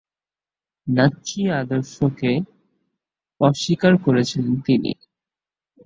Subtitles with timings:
[0.87, 2.31] Nazi আদর্শকে
[3.41, 4.91] অস্বীকার করেছিলেন তিনি।